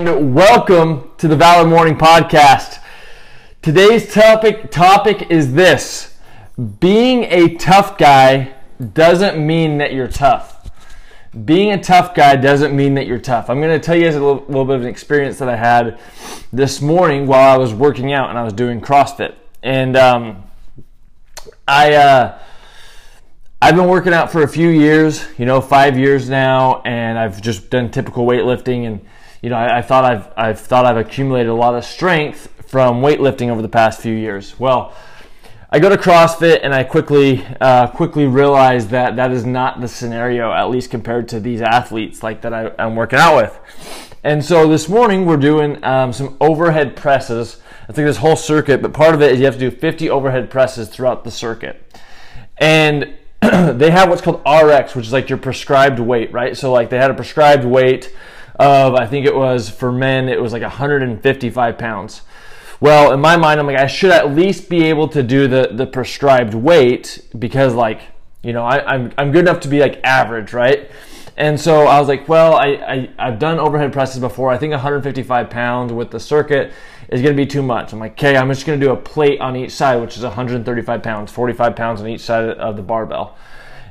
And 0.00 0.34
welcome 0.34 1.10
to 1.18 1.28
the 1.28 1.36
Valor 1.36 1.68
Morning 1.68 1.94
Podcast. 1.94 2.78
Today's 3.60 4.10
topic 4.10 4.70
topic 4.70 5.30
is 5.30 5.52
this. 5.52 6.16
Being 6.78 7.24
a 7.24 7.56
tough 7.56 7.98
guy 7.98 8.54
doesn't 8.94 9.46
mean 9.46 9.76
that 9.76 9.92
you're 9.92 10.08
tough. 10.08 10.70
Being 11.44 11.72
a 11.72 11.82
tough 11.82 12.14
guy 12.14 12.36
doesn't 12.36 12.74
mean 12.74 12.94
that 12.94 13.06
you're 13.06 13.18
tough. 13.18 13.50
I'm 13.50 13.60
going 13.60 13.78
to 13.78 13.84
tell 13.84 13.94
you 13.94 14.04
guys 14.04 14.14
a 14.14 14.24
little, 14.24 14.42
little 14.46 14.64
bit 14.64 14.76
of 14.76 14.82
an 14.84 14.88
experience 14.88 15.38
that 15.38 15.50
I 15.50 15.56
had 15.56 16.00
this 16.50 16.80
morning 16.80 17.26
while 17.26 17.52
I 17.52 17.58
was 17.58 17.74
working 17.74 18.14
out 18.14 18.30
and 18.30 18.38
I 18.38 18.42
was 18.42 18.54
doing 18.54 18.80
CrossFit. 18.80 19.34
And 19.62 19.98
um, 19.98 20.44
I 21.68 21.92
uh, 21.92 22.38
I've 23.60 23.76
been 23.76 23.88
working 23.88 24.14
out 24.14 24.32
for 24.32 24.44
a 24.44 24.48
few 24.48 24.70
years, 24.70 25.26
you 25.36 25.44
know, 25.44 25.60
five 25.60 25.98
years 25.98 26.30
now, 26.30 26.80
and 26.86 27.18
I've 27.18 27.42
just 27.42 27.68
done 27.68 27.90
typical 27.90 28.24
weightlifting, 28.24 28.86
and 28.86 29.06
you 29.42 29.50
know, 29.50 29.56
I, 29.56 29.78
I, 29.78 29.82
thought 29.82 30.04
I've 30.04 30.28
I've 30.36 30.60
thought 30.60 30.86
I've 30.86 30.96
accumulated 30.96 31.50
a 31.50 31.54
lot 31.54 31.74
of 31.74 31.84
strength 31.84 32.52
from 32.66 33.00
weightlifting 33.00 33.48
over 33.48 33.62
the 33.62 33.68
past 33.68 34.00
few 34.00 34.14
years. 34.14 34.58
Well, 34.58 34.94
I 35.70 35.78
go 35.78 35.88
to 35.88 35.96
CrossFit, 35.96 36.60
and 36.62 36.74
I 36.74 36.84
quickly 36.84 37.46
uh, 37.60 37.86
quickly 37.88 38.26
realized 38.26 38.90
that 38.90 39.16
that 39.16 39.30
is 39.30 39.46
not 39.46 39.80
the 39.80 39.88
scenario, 39.88 40.52
at 40.52 40.68
least 40.68 40.90
compared 40.90 41.28
to 41.28 41.40
these 41.40 41.60
athletes 41.60 42.22
like 42.22 42.42
that 42.42 42.52
I, 42.52 42.72
am 42.78 42.96
working 42.96 43.18
out 43.18 43.36
with. 43.36 43.58
And 44.22 44.44
so 44.44 44.68
this 44.68 44.88
morning 44.88 45.24
we're 45.24 45.38
doing 45.38 45.82
um, 45.84 46.12
some 46.12 46.36
overhead 46.40 46.94
presses. 46.96 47.62
I 47.88 47.92
think 47.92 48.06
this 48.06 48.18
whole 48.18 48.36
circuit, 48.36 48.82
but 48.82 48.92
part 48.92 49.14
of 49.14 49.22
it 49.22 49.32
is 49.32 49.38
you 49.38 49.46
have 49.46 49.54
to 49.54 49.60
do 49.60 49.70
50 49.70 50.10
overhead 50.10 50.50
presses 50.50 50.88
throughout 50.88 51.24
the 51.24 51.30
circuit. 51.30 51.98
And 52.58 53.14
they 53.40 53.90
have 53.90 54.10
what's 54.10 54.20
called 54.20 54.42
RX, 54.46 54.94
which 54.94 55.06
is 55.06 55.12
like 55.12 55.30
your 55.30 55.38
prescribed 55.38 55.98
weight, 55.98 56.32
right? 56.32 56.56
So 56.56 56.70
like 56.70 56.90
they 56.90 56.98
had 56.98 57.10
a 57.10 57.14
prescribed 57.14 57.64
weight 57.64 58.14
of 58.60 58.94
I 58.94 59.06
think 59.06 59.26
it 59.26 59.34
was 59.34 59.70
for 59.70 59.90
men 59.90 60.28
it 60.28 60.40
was 60.40 60.52
like 60.52 60.62
155 60.62 61.78
pounds. 61.78 62.22
Well, 62.78 63.12
in 63.12 63.20
my 63.20 63.36
mind, 63.36 63.58
I'm 63.58 63.66
like 63.66 63.78
I 63.78 63.86
should 63.86 64.10
at 64.10 64.34
least 64.34 64.68
be 64.68 64.84
able 64.84 65.08
to 65.08 65.22
do 65.22 65.48
the 65.48 65.70
the 65.72 65.86
prescribed 65.86 66.54
weight 66.54 67.26
because 67.38 67.74
like 67.74 68.02
you 68.42 68.52
know 68.52 68.64
I, 68.64 68.84
I'm 68.86 69.12
I'm 69.16 69.32
good 69.32 69.40
enough 69.40 69.60
to 69.60 69.68
be 69.68 69.80
like 69.80 70.00
average, 70.04 70.52
right? 70.52 70.90
And 71.36 71.58
so 71.58 71.86
I 71.86 71.98
was 71.98 72.08
like, 72.08 72.28
well, 72.28 72.54
I, 72.54 72.66
I 72.66 73.10
I've 73.18 73.38
done 73.38 73.58
overhead 73.58 73.94
presses 73.94 74.20
before. 74.20 74.50
I 74.50 74.58
think 74.58 74.72
155 74.72 75.48
pounds 75.48 75.92
with 75.92 76.10
the 76.10 76.20
circuit 76.20 76.72
is 77.08 77.22
going 77.22 77.34
to 77.34 77.42
be 77.42 77.46
too 77.46 77.62
much. 77.62 77.92
I'm 77.92 77.98
like, 77.98 78.12
okay, 78.12 78.36
I'm 78.36 78.48
just 78.50 78.66
going 78.66 78.78
to 78.78 78.86
do 78.86 78.92
a 78.92 78.96
plate 78.96 79.40
on 79.40 79.56
each 79.56 79.72
side, 79.72 80.00
which 80.00 80.16
is 80.16 80.22
135 80.22 81.02
pounds, 81.02 81.32
45 81.32 81.74
pounds 81.74 82.00
on 82.00 82.08
each 82.08 82.20
side 82.20 82.50
of 82.50 82.76
the 82.76 82.82
barbell. 82.82 83.36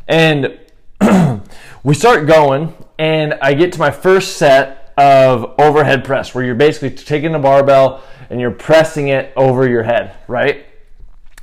And 0.08 0.59
we 1.83 1.94
start 1.94 2.28
going, 2.28 2.73
and 2.97 3.36
I 3.42 3.53
get 3.53 3.73
to 3.73 3.80
my 3.80 3.92
first 3.92 4.38
set 4.38 4.94
of 4.97 5.56
overhead 5.59 6.03
press, 6.03 6.36
where 6.36 6.44
you're 6.44 6.56
basically 6.56 6.91
taking 6.91 7.31
the 7.31 7.39
barbell 7.39 8.03
and 8.30 8.39
you're 8.39 8.52
pressing 8.52 9.08
it 9.08 9.31
over 9.36 9.67
your 9.67 9.83
head, 9.83 10.16
right? 10.28 10.66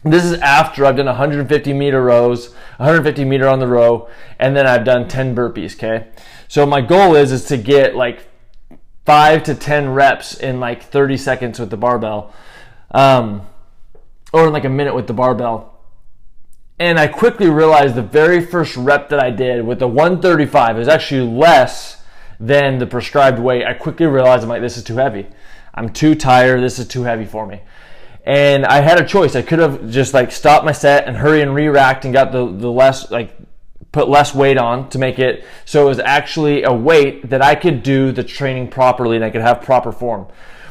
This 0.05 0.25
is 0.25 0.35
after 0.35 0.85
I've 0.87 0.97
done 0.97 1.07
150 1.07 1.73
meter 1.73 2.03
rows, 2.03 2.51
150 2.77 3.25
meter 3.25 3.49
on 3.49 3.59
the 3.59 3.67
row, 3.67 4.09
and 4.39 4.55
then 4.55 4.67
I've 4.67 4.85
done 4.85 5.09
10 5.09 5.35
burpees, 5.35 5.75
okay? 5.75 6.09
So 6.49 6.65
my 6.65 6.81
goal 6.81 7.17
is 7.17 7.33
is 7.33 7.47
to 7.47 7.57
get 7.57 7.97
like 7.97 8.29
five 9.05 9.43
to 9.45 9.55
10 9.55 9.91
reps 9.91 10.35
in 10.35 10.61
like 10.61 10.83
30 10.83 11.17
seconds 11.17 11.59
with 11.59 11.71
the 11.71 11.77
barbell, 11.77 12.33
um, 12.93 13.47
or 14.33 14.47
in 14.47 14.53
like 14.53 14.65
a 14.65 14.71
minute 14.71 14.95
with 14.95 15.07
the 15.07 15.15
barbell. 15.15 15.76
And 16.79 16.99
I 16.99 17.07
quickly 17.07 17.49
realized 17.49 17.95
the 17.95 18.03
very 18.03 18.45
first 18.45 18.77
rep 18.77 19.09
that 19.09 19.19
I 19.19 19.31
did 19.31 19.65
with 19.65 19.79
the 19.79 19.89
135 19.89 20.79
is 20.79 20.89
actually 20.89 21.29
less 21.31 22.03
than 22.39 22.79
the 22.79 22.87
prescribed 22.87 23.39
weight. 23.39 23.65
I 23.65 23.73
quickly 23.73 24.07
realized 24.07 24.43
I'm 24.43 24.51
like, 24.51 24.61
this 24.61 24.77
is 24.77 24.85
too 24.85 24.97
heavy. 24.97 25.27
I'm 25.75 25.91
too 25.91 26.15
tired. 26.15 26.63
This 26.63 26.79
is 26.79 26.87
too 26.87 27.05
heavy 27.05 27.25
for 27.25 27.47
me. 27.47 27.63
And 28.25 28.67
I 28.67 28.81
had 28.81 29.01
a 29.01 29.07
choice. 29.07 29.37
I 29.37 29.43
could 29.43 29.59
have 29.59 29.89
just 29.91 30.13
like 30.13 30.33
stopped 30.33 30.67
my 30.67 30.73
set 30.73 31.07
and 31.07 31.17
hurry 31.17 31.41
and 31.41 31.55
re-racked 31.55 32.05
and 32.05 32.13
got 32.13 32.33
the, 32.33 32.45
the 32.47 32.71
less 32.71 33.11
like 33.11 33.35
put 33.93 34.09
less 34.09 34.35
weight 34.35 34.59
on 34.59 34.91
to 34.91 34.99
make 34.99 35.19
it 35.19 35.45
so 35.65 35.87
it 35.87 35.89
was 35.89 35.99
actually 36.01 36.65
a 36.65 36.73
weight 36.73 37.31
that 37.31 37.41
I 37.41 37.55
could 37.55 37.83
do 37.83 38.13
the 38.13 38.23
training 38.23 38.69
properly 38.69 39.17
and 39.17 39.25
I 39.25 39.31
could 39.31 39.41
have 39.41 39.63
proper 39.63 39.93
form. 39.93 40.27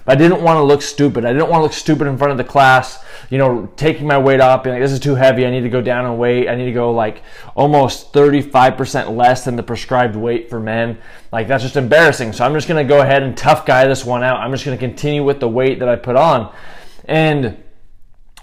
But 0.05 0.17
I 0.17 0.21
didn't 0.21 0.41
want 0.41 0.57
to 0.57 0.63
look 0.63 0.81
stupid. 0.81 1.25
I 1.25 1.33
didn't 1.33 1.49
want 1.49 1.59
to 1.59 1.63
look 1.63 1.73
stupid 1.73 2.07
in 2.07 2.17
front 2.17 2.31
of 2.31 2.37
the 2.37 2.43
class, 2.43 3.03
you 3.29 3.37
know, 3.37 3.67
taking 3.75 4.05
my 4.05 4.17
weight 4.17 4.39
up, 4.39 4.63
being 4.63 4.75
like, 4.75 4.83
this 4.83 4.91
is 4.91 4.99
too 4.99 5.15
heavy. 5.15 5.45
I 5.45 5.49
need 5.49 5.61
to 5.61 5.69
go 5.69 5.81
down 5.81 6.05
in 6.05 6.17
weight. 6.17 6.47
I 6.47 6.55
need 6.55 6.65
to 6.65 6.71
go 6.71 6.91
like 6.91 7.23
almost 7.55 8.13
35% 8.13 9.15
less 9.15 9.43
than 9.43 9.55
the 9.55 9.63
prescribed 9.63 10.15
weight 10.15 10.49
for 10.49 10.59
men. 10.59 10.99
Like, 11.31 11.47
that's 11.47 11.63
just 11.63 11.75
embarrassing. 11.75 12.33
So 12.33 12.45
I'm 12.45 12.53
just 12.53 12.67
going 12.67 12.85
to 12.85 12.87
go 12.87 13.01
ahead 13.01 13.23
and 13.23 13.35
tough 13.35 13.65
guy 13.65 13.87
this 13.87 14.05
one 14.05 14.23
out. 14.23 14.39
I'm 14.39 14.51
just 14.51 14.63
going 14.63 14.77
to 14.77 14.85
continue 14.85 15.23
with 15.23 15.39
the 15.39 15.49
weight 15.49 15.79
that 15.79 15.89
I 15.89 15.95
put 15.95 16.15
on. 16.15 16.53
And 17.05 17.63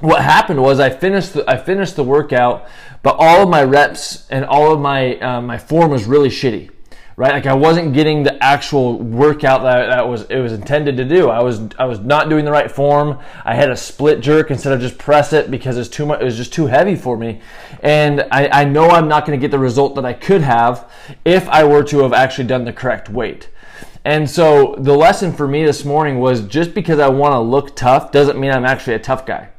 what 0.02 0.20
happened 0.22 0.60
was 0.60 0.80
I 0.80 0.90
finished 0.90 1.34
the, 1.34 1.48
I 1.48 1.56
finished 1.56 1.94
the 1.94 2.02
workout, 2.02 2.66
but 3.02 3.16
all 3.18 3.44
of 3.44 3.48
my 3.48 3.62
reps 3.62 4.26
and 4.30 4.44
all 4.44 4.72
of 4.72 4.80
my 4.80 5.16
uh, 5.18 5.40
my 5.40 5.58
form 5.58 5.92
was 5.92 6.04
really 6.04 6.28
shitty, 6.28 6.70
right? 7.16 7.32
Like 7.32 7.46
I 7.46 7.54
wasn't 7.54 7.92
getting 7.92 8.22
the 8.22 8.42
actual 8.42 8.98
workout 8.98 9.62
that, 9.62 9.86
that 9.88 10.08
was 10.08 10.22
it 10.24 10.38
was 10.38 10.52
intended 10.52 10.96
to 10.96 11.04
do. 11.04 11.28
I 11.28 11.42
was 11.42 11.60
I 11.78 11.84
was 11.84 12.00
not 12.00 12.28
doing 12.28 12.44
the 12.44 12.50
right 12.50 12.70
form. 12.70 13.18
I 13.44 13.54
had 13.54 13.70
a 13.70 13.76
split 13.76 14.20
jerk 14.20 14.50
instead 14.50 14.72
of 14.72 14.80
just 14.80 14.98
press 14.98 15.32
it 15.32 15.50
because 15.50 15.76
it's 15.76 15.88
too 15.88 16.06
much. 16.06 16.20
It 16.20 16.24
was 16.24 16.36
just 16.36 16.52
too 16.52 16.66
heavy 16.66 16.96
for 16.96 17.16
me, 17.16 17.40
and 17.82 18.26
I, 18.30 18.48
I 18.48 18.64
know 18.64 18.88
I'm 18.90 19.08
not 19.08 19.26
going 19.26 19.38
to 19.38 19.42
get 19.42 19.50
the 19.50 19.58
result 19.58 19.94
that 19.96 20.04
I 20.04 20.12
could 20.12 20.42
have 20.42 20.90
if 21.24 21.48
I 21.48 21.64
were 21.64 21.82
to 21.84 22.00
have 22.00 22.12
actually 22.12 22.48
done 22.48 22.64
the 22.64 22.72
correct 22.72 23.08
weight. 23.08 23.48
And 24.04 24.28
so 24.28 24.74
the 24.78 24.94
lesson 24.94 25.32
for 25.32 25.46
me 25.46 25.64
this 25.64 25.84
morning 25.84 26.18
was 26.18 26.42
just 26.42 26.74
because 26.74 26.98
I 26.98 27.08
want 27.08 27.34
to 27.34 27.38
look 27.38 27.76
tough 27.76 28.10
doesn't 28.10 28.38
mean 28.38 28.50
I'm 28.50 28.64
actually 28.64 28.94
a 28.94 28.98
tough 28.98 29.24
guy 29.24 29.50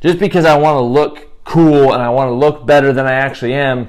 just 0.00 0.18
because 0.18 0.44
I 0.44 0.56
want 0.56 0.76
to 0.76 0.80
look 0.80 1.44
cool 1.44 1.92
and 1.92 2.02
I 2.02 2.10
want 2.10 2.28
to 2.28 2.34
look 2.34 2.66
better 2.66 2.92
than 2.92 3.06
I 3.06 3.12
actually 3.12 3.54
am, 3.54 3.88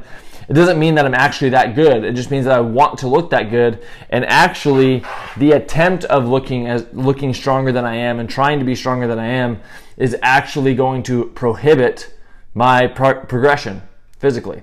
it 0.52 0.54
doesn't 0.54 0.78
mean 0.80 0.96
that 0.96 1.06
I'm 1.06 1.14
actually 1.14 1.52
that 1.52 1.76
good. 1.76 2.04
It 2.04 2.14
just 2.14 2.30
means 2.30 2.44
that 2.44 2.58
I 2.58 2.60
want 2.60 3.00
to 3.00 3.08
look 3.08 3.30
that 3.30 3.50
good. 3.50 3.82
And 4.10 4.26
actually, 4.26 5.02
the 5.38 5.54
attempt 5.54 6.04
of 6.04 6.28
looking 6.28 6.68
as 6.68 6.86
looking 6.92 7.34
stronger 7.34 7.72
than 7.72 7.86
I 7.86 7.96
am 7.96 8.20
and 8.20 8.30
trying 8.30 8.60
to 8.60 8.66
be 8.66 8.76
stronger 8.76 9.08
than 9.08 9.18
I 9.18 9.28
am 9.28 9.62
is 9.96 10.14
actually 10.22 10.76
going 10.76 11.04
to 11.04 11.28
prohibit 11.28 12.14
my 12.54 12.86
pro- 12.86 13.22
progression 13.22 13.82
physically. 14.20 14.62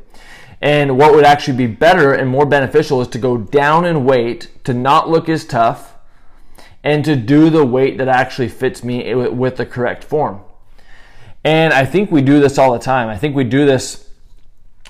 And 0.60 0.98
what 0.98 1.14
would 1.14 1.24
actually 1.24 1.56
be 1.56 1.66
better 1.66 2.12
and 2.12 2.28
more 2.28 2.44
beneficial 2.44 3.00
is 3.00 3.08
to 3.08 3.18
go 3.18 3.38
down 3.38 3.86
in 3.86 4.04
weight, 4.04 4.50
to 4.64 4.74
not 4.74 5.08
look 5.08 5.26
as 5.26 5.46
tough, 5.46 5.94
and 6.84 7.02
to 7.06 7.16
do 7.16 7.48
the 7.48 7.64
weight 7.64 7.96
that 7.96 8.08
actually 8.08 8.50
fits 8.50 8.84
me 8.84 9.14
with 9.14 9.56
the 9.56 9.64
correct 9.64 10.04
form. 10.04 10.42
And 11.44 11.72
I 11.72 11.86
think 11.86 12.10
we 12.10 12.20
do 12.20 12.40
this 12.40 12.58
all 12.58 12.74
the 12.74 12.78
time. 12.78 13.08
I 13.08 13.16
think 13.16 13.34
we 13.34 13.44
do 13.44 13.64
this. 13.64 14.07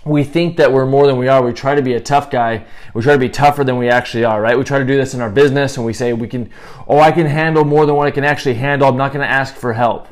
We 0.09 0.25
think 0.25 0.57
that 0.57 0.73
we're 0.73 0.87
more 0.87 1.07
than 1.07 1.19
we 1.19 1.29
are. 1.29 1.43
We 1.43 1.53
try 1.53 1.75
to 1.75 1.83
be 1.83 1.95
a 1.95 2.01
tough 2.01 2.31
guy. 2.31 2.65
We 2.95 3.03
try 3.03 3.13
to 3.13 3.19
be 3.19 3.29
tougher 3.29 3.65
than 3.65 3.77
we 3.77 3.89
actually 3.89 4.25
are, 4.25 4.41
right? 4.41 4.57
We 4.57 4.65
try 4.65 4.79
to 4.79 4.85
do 4.85 4.97
this 4.97 5.15
in 5.15 5.21
our 5.21 5.31
business 5.31 5.77
and 5.77 5.85
we 5.85 5.93
say 5.93 6.13
we 6.13 6.29
can, 6.29 6.51
oh, 6.87 6.99
I 6.99 7.13
can 7.13 7.27
handle 7.27 7.65
more 7.65 7.87
than 7.87 7.95
what 7.95 8.07
I 8.07 8.11
can 8.11 8.25
actually 8.25 8.55
handle. 8.55 8.89
I'm 8.89 8.97
not 8.97 9.13
going 9.13 9.27
to 9.27 9.33
ask 9.33 9.55
for 9.55 9.73
help. 9.73 10.09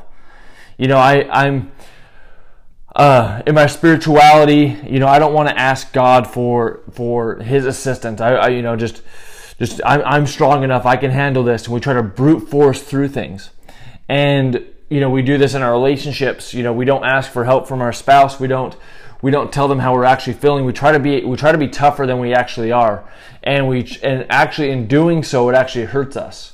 You 0.77 0.87
know, 0.87 0.97
I, 0.97 1.27
I'm, 1.31 1.71
uh, 2.95 3.41
in 3.45 3.55
my 3.55 3.67
spirituality, 3.67 4.77
you 4.87 4.99
know, 4.99 5.07
I 5.07 5.19
don't 5.19 5.33
want 5.33 5.49
to 5.49 5.59
ask 5.59 5.93
God 5.93 6.25
for 6.25 6.81
for 6.91 7.35
His 7.35 7.67
assistance. 7.67 8.21
I, 8.21 8.33
I 8.33 8.47
you 8.47 8.63
know, 8.63 8.75
just 8.75 9.03
just 9.59 9.81
I'm, 9.85 10.01
I'm 10.03 10.27
strong 10.27 10.63
enough. 10.63 10.85
I 10.85 10.97
can 10.97 11.11
handle 11.11 11.43
this, 11.43 11.65
and 11.65 11.73
we 11.75 11.79
try 11.79 11.93
to 11.93 12.01
brute 12.01 12.49
force 12.49 12.81
through 12.81 13.09
things. 13.09 13.51
And 14.09 14.65
you 14.89 14.99
know 14.99 15.09
we 15.09 15.21
do 15.21 15.37
this 15.37 15.53
in 15.53 15.61
our 15.61 15.71
relationships 15.71 16.53
you 16.53 16.63
know 16.63 16.73
we 16.73 16.85
don't 16.85 17.03
ask 17.03 17.31
for 17.31 17.43
help 17.43 17.67
from 17.67 17.81
our 17.81 17.91
spouse 17.91 18.39
we 18.39 18.47
don't 18.47 18.77
we 19.21 19.31
don't 19.31 19.51
tell 19.51 19.67
them 19.67 19.79
how 19.79 19.93
we're 19.93 20.03
actually 20.03 20.33
feeling. 20.33 20.65
We 20.65 20.73
try 20.73 20.91
to 20.91 20.99
be 20.99 21.23
we 21.23 21.35
try 21.37 21.51
to 21.51 21.57
be 21.57 21.67
tougher 21.67 22.05
than 22.05 22.19
we 22.19 22.33
actually 22.33 22.71
are. 22.71 23.09
And 23.43 23.67
we 23.67 23.97
and 24.03 24.25
actually 24.29 24.71
in 24.71 24.87
doing 24.87 25.23
so 25.23 25.49
it 25.49 25.55
actually 25.55 25.85
hurts 25.85 26.17
us 26.17 26.53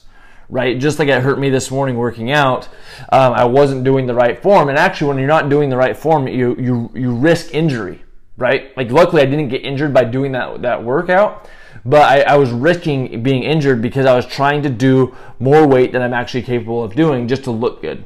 right? 0.49 0.77
Just 0.77 0.99
like 0.99 1.07
it 1.07 1.23
hurt 1.23 1.39
me 1.39 1.49
this 1.49 1.71
morning 1.71 1.95
working 1.95 2.29
out 2.29 2.67
um, 3.11 3.33
i 3.33 3.45
wasn't 3.45 3.83
doing 3.83 4.05
the 4.05 4.13
right 4.13 4.41
form. 4.41 4.69
And 4.69 4.77
actually 4.77 5.07
when 5.07 5.17
you're 5.17 5.27
not 5.27 5.49
doing 5.49 5.69
the 5.69 5.77
right 5.77 5.95
form 5.95 6.27
you 6.27 6.55
you 6.59 6.91
you 6.93 7.13
risk 7.15 7.53
injury 7.53 8.03
right? 8.37 8.75
Like 8.77 8.91
luckily 8.91 9.21
i 9.21 9.25
didn't 9.25 9.49
get 9.49 9.63
injured 9.63 9.93
by 9.93 10.03
doing 10.03 10.31
that 10.33 10.61
that 10.61 10.83
workout 10.83 11.49
but 11.85 12.01
I, 12.01 12.21
I, 12.21 12.37
was 12.37 12.51
risking 12.51 13.23
being 13.23 13.43
injured 13.43 13.81
because 13.81 14.05
I 14.05 14.15
was 14.15 14.25
trying 14.25 14.63
to 14.63 14.69
do 14.69 15.15
more 15.39 15.67
weight 15.67 15.91
than 15.91 16.01
I'm 16.01 16.13
actually 16.13 16.43
capable 16.43 16.83
of 16.83 16.95
doing 16.95 17.27
just 17.27 17.43
to 17.45 17.51
look 17.51 17.81
good. 17.81 18.05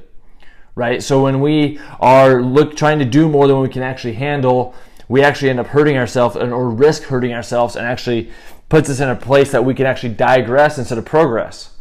Right? 0.78 1.02
So 1.02 1.24
when 1.24 1.42
we 1.42 1.80
are 2.00 2.40
look 2.40 2.78
trying 2.78 3.00
to 3.00 3.06
do 3.06 3.28
more 3.28 3.48
than 3.48 3.60
we 3.60 3.68
can 3.68 3.82
actually 3.82 4.14
handle, 4.14 4.76
we 5.10 5.24
actually 5.24 5.50
end 5.50 5.60
up 5.60 5.66
hurting 5.66 5.98
ourselves 5.98 6.36
and 6.36 6.54
or 6.54 6.70
risk 6.70 7.02
hurting 7.02 7.34
ourselves 7.34 7.76
and 7.76 7.84
actually 7.84 8.30
puts 8.70 8.88
us 8.88 9.00
in 9.00 9.10
a 9.10 9.16
place 9.16 9.52
that 9.54 9.66
we 9.66 9.74
can 9.74 9.88
actually 9.88 10.14
digress 10.14 10.78
instead 10.78 11.00
of 11.00 11.06
progress. 11.06 11.72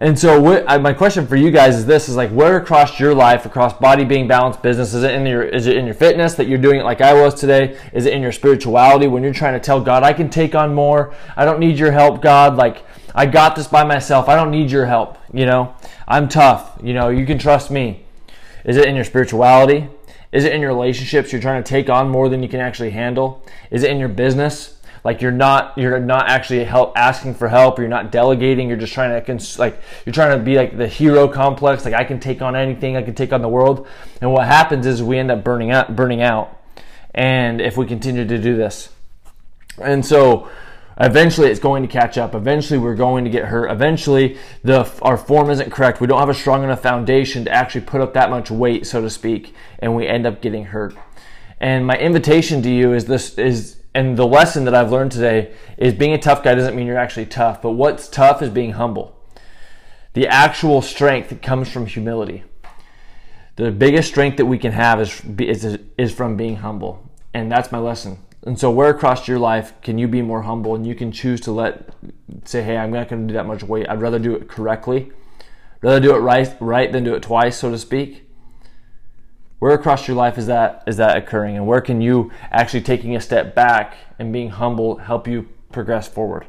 And 0.00 0.18
so, 0.18 0.40
what, 0.40 0.64
my 0.80 0.94
question 0.94 1.26
for 1.26 1.36
you 1.36 1.50
guys 1.50 1.76
is 1.76 1.84
this: 1.84 2.08
is 2.08 2.16
like 2.16 2.30
where 2.30 2.56
across 2.56 2.98
your 2.98 3.14
life, 3.14 3.44
across 3.44 3.74
body, 3.74 4.04
being, 4.04 4.26
balanced 4.26 4.62
business, 4.62 4.94
is 4.94 5.02
it 5.02 5.10
in 5.10 5.26
your 5.26 5.42
is 5.42 5.66
it 5.66 5.76
in 5.76 5.84
your 5.84 5.94
fitness 5.94 6.34
that 6.36 6.48
you're 6.48 6.56
doing 6.56 6.80
it 6.80 6.84
like 6.84 7.02
I 7.02 7.12
was 7.12 7.34
today? 7.34 7.76
Is 7.92 8.06
it 8.06 8.14
in 8.14 8.22
your 8.22 8.32
spirituality 8.32 9.06
when 9.06 9.22
you're 9.22 9.34
trying 9.34 9.52
to 9.52 9.60
tell 9.60 9.82
God, 9.82 10.02
I 10.02 10.14
can 10.14 10.30
take 10.30 10.54
on 10.54 10.72
more. 10.72 11.12
I 11.36 11.44
don't 11.44 11.58
need 11.58 11.78
your 11.78 11.92
help, 11.92 12.22
God. 12.22 12.56
Like 12.56 12.86
I 13.14 13.26
got 13.26 13.56
this 13.56 13.66
by 13.66 13.82
myself. 13.82 14.28
I 14.28 14.36
don't 14.36 14.52
need 14.52 14.70
your 14.70 14.86
help. 14.86 15.18
You 15.32 15.44
know, 15.46 15.74
I'm 16.08 16.28
tough. 16.28 16.78
You 16.82 16.94
know, 16.94 17.10
you 17.10 17.26
can 17.26 17.38
trust 17.38 17.70
me. 17.70 18.04
Is 18.64 18.76
it 18.76 18.86
in 18.86 18.96
your 18.96 19.04
spirituality? 19.04 19.88
Is 20.32 20.44
it 20.44 20.52
in 20.52 20.60
your 20.60 20.70
relationships? 20.70 21.32
You're 21.32 21.40
trying 21.40 21.62
to 21.62 21.68
take 21.68 21.88
on 21.88 22.08
more 22.08 22.28
than 22.28 22.42
you 22.42 22.48
can 22.48 22.60
actually 22.60 22.90
handle. 22.90 23.44
Is 23.70 23.82
it 23.84 23.90
in 23.90 23.98
your 23.98 24.08
business? 24.08 24.78
like 25.04 25.22
you're 25.22 25.30
not 25.30 25.76
you're 25.78 26.00
not 26.00 26.28
actually 26.28 26.64
help 26.64 26.92
asking 26.96 27.34
for 27.34 27.48
help 27.48 27.78
you're 27.78 27.88
not 27.88 28.10
delegating 28.10 28.68
you're 28.68 28.76
just 28.76 28.92
trying 28.92 29.10
to 29.10 29.24
cons- 29.24 29.58
like 29.58 29.80
you're 30.04 30.12
trying 30.12 30.36
to 30.36 30.44
be 30.44 30.56
like 30.56 30.76
the 30.76 30.86
hero 30.86 31.28
complex 31.28 31.84
like 31.84 31.94
i 31.94 32.04
can 32.04 32.18
take 32.18 32.42
on 32.42 32.56
anything 32.56 32.96
i 32.96 33.02
can 33.02 33.14
take 33.14 33.32
on 33.32 33.40
the 33.40 33.48
world 33.48 33.86
and 34.20 34.32
what 34.32 34.46
happens 34.46 34.86
is 34.86 35.02
we 35.02 35.18
end 35.18 35.30
up 35.30 35.42
burning 35.44 35.70
out 35.70 35.94
burning 35.94 36.22
out 36.22 36.60
and 37.14 37.60
if 37.60 37.76
we 37.76 37.86
continue 37.86 38.26
to 38.26 38.38
do 38.38 38.56
this 38.56 38.90
and 39.80 40.04
so 40.04 40.50
eventually 41.00 41.48
it's 41.48 41.60
going 41.60 41.82
to 41.82 41.88
catch 41.88 42.18
up 42.18 42.34
eventually 42.34 42.78
we're 42.78 42.94
going 42.94 43.24
to 43.24 43.30
get 43.30 43.44
hurt 43.44 43.70
eventually 43.70 44.36
the 44.64 44.90
our 45.02 45.16
form 45.16 45.50
isn't 45.50 45.70
correct 45.70 46.00
we 46.00 46.06
don't 46.06 46.18
have 46.18 46.28
a 46.28 46.34
strong 46.34 46.64
enough 46.64 46.82
foundation 46.82 47.44
to 47.44 47.50
actually 47.50 47.80
put 47.80 48.00
up 48.00 48.14
that 48.14 48.30
much 48.30 48.50
weight 48.50 48.86
so 48.86 49.00
to 49.00 49.08
speak 49.08 49.54
and 49.78 49.94
we 49.94 50.06
end 50.06 50.26
up 50.26 50.42
getting 50.42 50.64
hurt 50.64 50.94
and 51.60 51.86
my 51.86 51.96
invitation 51.96 52.62
to 52.62 52.70
you 52.70 52.92
is 52.92 53.06
this 53.06 53.38
is 53.38 53.78
and 53.94 54.16
the 54.16 54.26
lesson 54.26 54.64
that 54.64 54.74
I've 54.74 54.92
learned 54.92 55.12
today 55.12 55.52
is 55.76 55.94
being 55.94 56.12
a 56.12 56.18
tough 56.18 56.44
guy 56.44 56.54
doesn't 56.54 56.76
mean 56.76 56.86
you're 56.86 56.98
actually 56.98 57.26
tough, 57.26 57.62
but 57.62 57.72
what's 57.72 58.06
tough 58.06 58.42
is 58.42 58.50
being 58.50 58.72
humble. 58.72 59.16
The 60.12 60.28
actual 60.28 60.82
strength 60.82 61.30
that 61.30 61.42
comes 61.42 61.68
from 61.68 61.86
humility. 61.86 62.44
The 63.56 63.72
biggest 63.72 64.08
strength 64.08 64.36
that 64.36 64.46
we 64.46 64.58
can 64.58 64.72
have 64.72 65.00
is, 65.00 65.20
is, 65.40 65.78
is 65.96 66.14
from 66.14 66.36
being 66.36 66.56
humble. 66.56 67.10
And 67.34 67.50
that's 67.50 67.72
my 67.72 67.78
lesson. 67.78 68.18
And 68.44 68.58
so, 68.58 68.70
where 68.70 68.90
across 68.90 69.26
your 69.26 69.38
life 69.38 69.72
can 69.82 69.98
you 69.98 70.08
be 70.08 70.22
more 70.22 70.42
humble 70.42 70.74
and 70.74 70.86
you 70.86 70.94
can 70.94 71.10
choose 71.10 71.40
to 71.42 71.52
let, 71.52 71.90
say, 72.44 72.62
hey, 72.62 72.76
I'm 72.76 72.92
not 72.92 73.08
going 73.08 73.22
to 73.22 73.28
do 73.28 73.34
that 73.34 73.46
much 73.46 73.62
weight. 73.62 73.88
I'd 73.88 74.00
rather 74.00 74.18
do 74.18 74.34
it 74.34 74.48
correctly, 74.48 75.10
rather 75.82 76.00
do 76.00 76.14
it 76.14 76.20
right, 76.20 76.54
right 76.60 76.90
than 76.90 77.04
do 77.04 77.14
it 77.14 77.22
twice, 77.22 77.58
so 77.58 77.70
to 77.70 77.78
speak. 77.78 78.28
Where 79.58 79.72
across 79.72 80.06
your 80.06 80.16
life 80.16 80.38
is 80.38 80.46
that 80.46 80.84
is 80.86 80.98
that 80.98 81.16
occurring, 81.16 81.56
and 81.56 81.66
where 81.66 81.80
can 81.80 82.00
you 82.00 82.30
actually 82.52 82.82
taking 82.82 83.16
a 83.16 83.20
step 83.20 83.56
back 83.56 83.96
and 84.18 84.32
being 84.32 84.50
humble 84.50 84.98
help 84.98 85.26
you 85.26 85.48
progress 85.72 86.06
forward? 86.06 86.46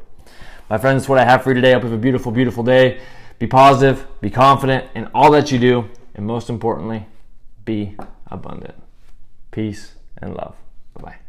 My 0.70 0.78
friends, 0.78 1.02
that's 1.02 1.10
what 1.10 1.18
I 1.18 1.26
have 1.26 1.44
for 1.44 1.50
you 1.50 1.56
today. 1.56 1.72
I 1.72 1.74
hope 1.74 1.84
you 1.84 1.90
have 1.90 1.98
a 1.98 2.02
beautiful, 2.02 2.32
beautiful 2.32 2.64
day. 2.64 3.02
Be 3.40 3.48
positive, 3.48 4.06
be 4.22 4.30
confident 4.30 4.86
in 4.94 5.08
all 5.16 5.32
that 5.32 5.52
you 5.52 5.58
do, 5.58 5.90
and 6.14 6.28
most 6.28 6.50
importantly, 6.50 7.08
be 7.66 7.96
abundant. 8.28 8.76
Peace 9.50 9.96
and 10.18 10.36
love. 10.36 10.56
Bye 10.94 11.02
bye. 11.02 11.29